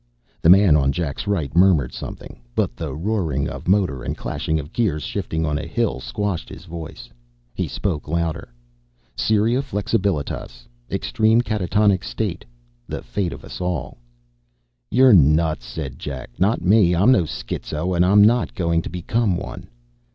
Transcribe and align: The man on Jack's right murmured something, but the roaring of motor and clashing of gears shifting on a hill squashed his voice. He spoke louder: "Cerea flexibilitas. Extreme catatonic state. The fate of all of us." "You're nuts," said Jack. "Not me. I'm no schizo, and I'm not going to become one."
The 0.41 0.49
man 0.49 0.75
on 0.75 0.91
Jack's 0.91 1.27
right 1.27 1.55
murmured 1.55 1.93
something, 1.93 2.39
but 2.55 2.75
the 2.75 2.95
roaring 2.95 3.47
of 3.47 3.67
motor 3.67 4.01
and 4.03 4.17
clashing 4.17 4.59
of 4.59 4.73
gears 4.73 5.03
shifting 5.03 5.45
on 5.45 5.59
a 5.59 5.67
hill 5.67 5.99
squashed 5.99 6.49
his 6.49 6.65
voice. 6.65 7.07
He 7.53 7.67
spoke 7.67 8.07
louder: 8.07 8.51
"Cerea 9.15 9.61
flexibilitas. 9.61 10.65
Extreme 10.89 11.41
catatonic 11.43 12.03
state. 12.03 12.45
The 12.87 13.03
fate 13.03 13.31
of 13.31 13.43
all 13.61 13.87
of 13.87 13.91
us." 13.93 13.97
"You're 14.89 15.13
nuts," 15.13 15.67
said 15.67 15.99
Jack. 15.99 16.31
"Not 16.39 16.63
me. 16.63 16.95
I'm 16.95 17.11
no 17.11 17.25
schizo, 17.27 17.93
and 17.93 18.03
I'm 18.03 18.23
not 18.23 18.55
going 18.55 18.81
to 18.81 18.89
become 18.89 19.37
one." 19.37 19.67